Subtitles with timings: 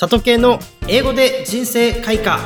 [0.00, 2.38] 里系の英語で人生開花。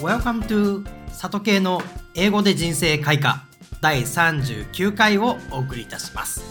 [0.00, 1.82] Welcome to 里系の
[2.14, 3.46] 英語で人生開花。
[3.82, 6.42] 第39回をお送りいたします。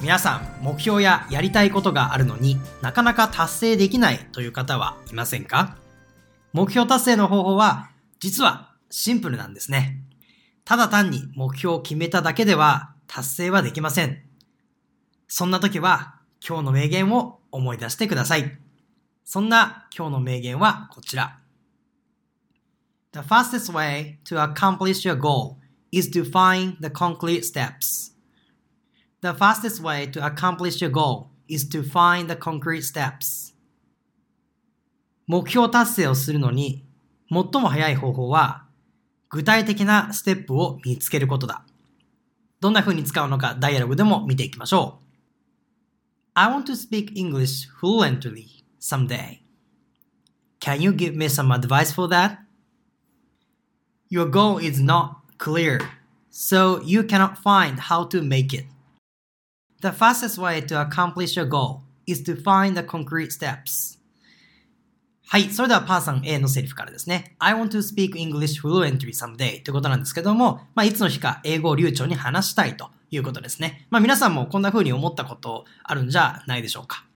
[0.00, 5.76] 皆さん目標ややりたいことがあるのになかなか達成できないという方はいませんか？
[6.52, 7.90] 目標達成の方法は
[8.20, 10.04] 実はシンプルなんですね。
[10.64, 14.22] ただ単に目標を決めただけでは達成はできません。
[15.26, 18.58] そんな時は今日の名言を思い出してください。
[19.24, 21.38] そんな今日の名言はこちら。
[23.12, 25.56] The fastest way to accomplish your goal
[25.92, 28.12] is to find the concrete steps.
[29.20, 33.54] The fastest way to accomplish your goal is to find the concrete steps.
[35.28, 36.84] 目標達成をするのに
[37.30, 38.64] 最も早い方法は
[39.28, 41.64] 具体的なステップを見つけることだ。
[42.58, 45.11] どんな風に使うのかダイアログでも見ていきましょう。
[46.34, 49.42] I want to speak English fluently someday.
[50.60, 52.38] Can you give me some advice for that?
[54.08, 55.80] Your goal is not clear,
[56.30, 58.64] so you cannot find how to make it.
[59.82, 63.98] The fastest way to accomplish your goal is to find the concrete steps.
[65.32, 65.48] はい。
[65.48, 67.36] それではパーさん A のセリフからですね。
[67.38, 73.86] I want to speak English fluently someday ということなんですけども、まあ、いつの日か英語を流暢に話したいということですね。
[73.88, 77.06] まあ、皆さんもこんな風に思ったことあるんじゃないでしょうか。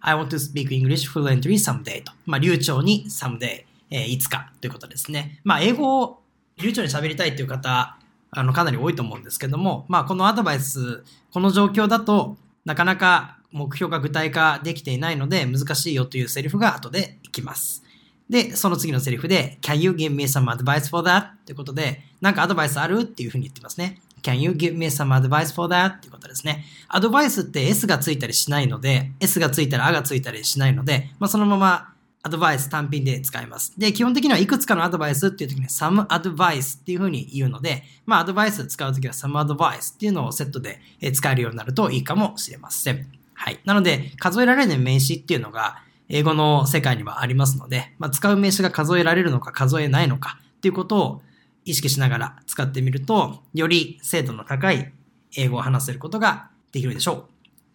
[0.00, 2.12] I want to speak English fluently someday と。
[2.24, 5.42] まあ、流暢に someday、えー、いつかということですね。
[5.44, 6.22] まあ、英語を
[6.56, 7.98] 流暢に喋りたいという方、
[8.30, 17.82] あの、かなり多いと思うんですけども、まあ、このアドバイス、この状況だとなかなか目標が具体化できていないので難しいよというセリフが後でいきます。
[18.28, 21.28] で、その次のセリフで Can you give me some advice for that?
[21.46, 24.00] ということで、なんかアドバイスあるっていうふうに言ってますね。
[24.22, 25.86] Can you give me some advice for that?
[25.86, 26.64] っていうことですね。
[26.88, 31.92] アドバイスって S がついたりしないので、S がついたらあがついたりしないので、まあ、そのまま
[32.24, 33.72] アドバイス単品で使います。
[33.78, 40.80] で、基本的にはいくつかのアドバイスっていう時に some advice っていう風に言うので、まあアドバイス使う時は some advice っていうのをセットで
[41.12, 43.06] 使えるようになるといいかもしれません。
[43.36, 43.60] はい。
[43.64, 51.22] なので、数えられない名詞っていうのが英語の世界にはありますので、まあ、使う名詞が数えられるのか数えないのかっていうことを
[51.64, 54.92] 意識しながら使ってみると、より精度の高い
[55.36, 57.24] 英語を話せることができるでしょう。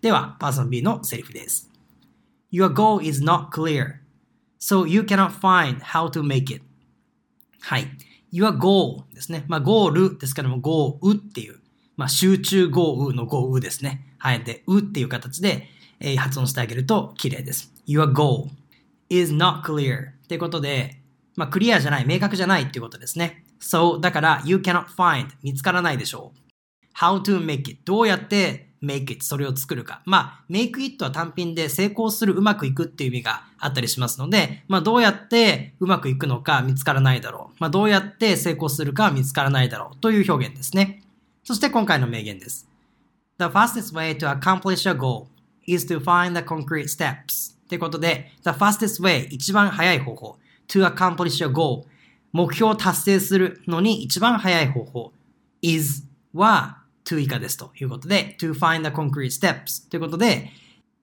[0.01, 1.69] では、パーソン B のセリフです。
[2.51, 3.99] Your goal is not clear,
[4.59, 6.63] so you cannot find how to make it.
[7.59, 7.87] はい。
[8.33, 9.43] Your goal ですね。
[9.47, 11.59] まあ、ゴールですけども、ゴーウっていう、
[11.97, 14.10] まあ、集中豪雨の豪雨ですね。
[14.21, 14.43] はい。
[14.43, 15.67] で、うっていう形で、
[15.99, 17.73] えー、発音してあげると綺麗です。
[17.87, 18.49] Your goal
[19.09, 20.99] is not clear っていうことで、
[21.35, 23.43] まあ、クリアじゃない、明確じゃないっていうことですね。
[23.59, 26.39] So, だから、you cannot find 見つからないでしょう。
[26.95, 30.03] how to make it どうやって make it それを作るか。
[30.05, 37.55] まあ、make it は単品で成功する、うまくいくっていう意味があったりしますので、まあ、どうやってうまくいくのか見つからないだろう。
[37.57, 41.01] まあ、どうやって成功するか見つからないだろうという表現ですね。
[41.43, 42.70] そして今回の名言です。
[43.41, 45.27] The fastest way to accomplish a goal
[45.65, 47.57] is to find the concrete steps.
[47.67, 50.37] ということで、the fastest way 一番早い方法
[50.67, 51.85] to accomplish a goal
[52.31, 55.11] 目標を達成するのに一番早い方法
[55.63, 56.03] is
[56.35, 60.51] は to 以下ですということで to find the concrete steps ということで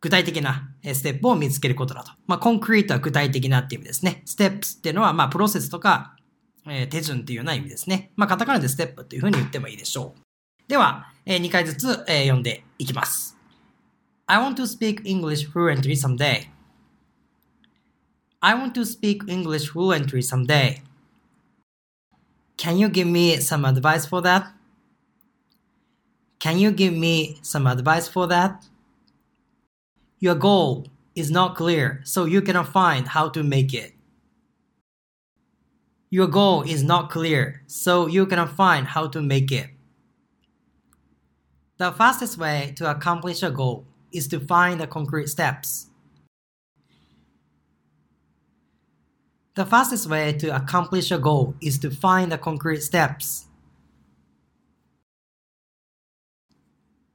[0.00, 2.12] 具体的なステップを見つけることだと。
[2.28, 4.22] まあ、コンクリートは具体的なっていう意味ですね。
[4.26, 6.15] ステップっていうのは、まあ、プロセスとか、
[6.69, 8.12] えー、手順っていうような意味ですね。
[8.15, 10.20] まあ、カタカナでステップっていうふうに言ってもいいでしょう。
[10.69, 13.38] では、えー、2回ずつ、えー、読んでいきます。
[14.28, 16.50] I want to speak English fluently someday.
[18.41, 20.81] I want to speak English fluently someday.
[22.57, 24.53] Can you give me some advice for that?
[26.40, 28.66] Can you give me some advice for that?
[30.19, 33.94] Your goal is not clear, so you cannot find how to make it.
[36.09, 39.69] Your goal is not clear, so you cannot find how to make it.
[41.78, 45.88] The fastest way to accomplish a goal is to find the concrete steps.
[49.55, 53.47] The fastest way to accomplish a goal is to find the concrete steps.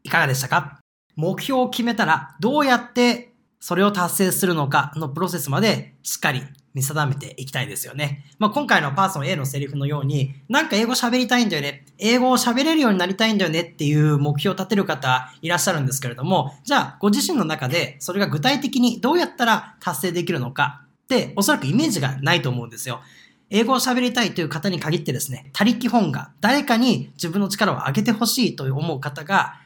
[0.06, 0.80] いかがでしたか
[1.16, 6.42] 目標を決めたらどうやってそれを達成するのかのプロセスまでしっかり
[6.74, 8.26] 見定めていきたいですよね。
[8.40, 11.86] まあ、今回のパーソン A のセリフのように、なんか英語喋りたいんだよね。
[12.00, 23.02] 英語を喋れるようになりたいんだよねっていう目標を立てる方いらっしゃるんですけれども、じゃあご自身の中でそれが具体的にどうやったら達成できるのかっておそらくイメージがないと思うんですよ。
[23.50, 29.60] 英語を喋りたいという方に限ってですね、他力本願、誰かに自分の力を上げてほしいと思う方が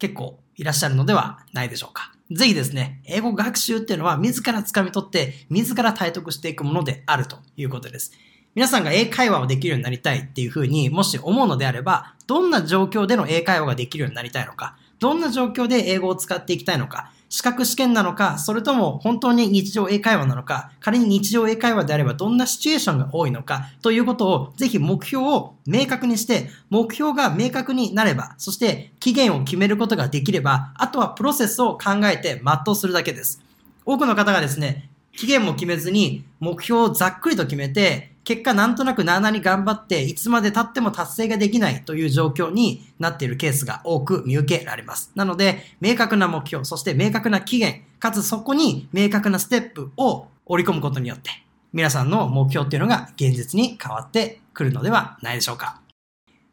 [0.00, 2.17] 結構いらっしゃるのではないでしょうか。
[2.30, 8.12] ぜひですね、英語学習っていうのは自ら掴み取って自ら体得していくものであるということです。
[8.54, 33.42] 皆さんが英会話をできるようになりたいっていうふうにもし思うのであれば、どんな状況での英会話ができるようになりたいのか、どんな状況で英語を使っていきたいのか、資格試験なのか、それとも本当に日常英会話なのか、仮に日常英会話であればどんなシチュエーションが多いのかということをぜひ目標を明確にして、目標が明確になれば、そして期限を決めることができれば、あとはプロセスを考えて全うするだけです。
[33.84, 45.10] 多くの方がですね、期限も決めずに目標をざっくりと決めて、結果なんとなくなあなに頑張っていつまで経っても達成ができないという状況になっているケースが多く見受けられます。
[45.14, 51.30] なので、明確な目標、そして明確な期限、かつそこに明確なステップを織り込むことによって、
[51.72, 55.80] 皆さんの目標っていうのが現実に変わってくるのではないでしょうか。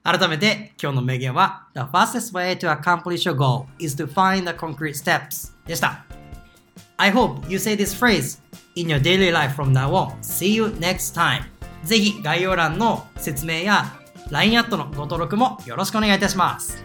[0.02, 6.06] 改めて今日の名言は The fastest way to accomplish your goal is to find the concrete steps でした。
[6.96, 8.40] I hope you say this phrase
[8.76, 10.14] in your daily life from now on.
[10.22, 11.55] See you next time.
[11.86, 13.86] ぜひ概要欄の説明や
[14.32, 16.85] LINE アットのご登録もよろしくお願いいたします。